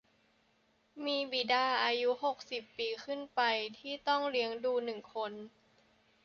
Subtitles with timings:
[1.05, 3.41] มีบิดาอายุ หกสิบ ปีขึ้นไป
[3.79, 5.31] ที่ต้องเลี้ยงดู หนึ่ง คน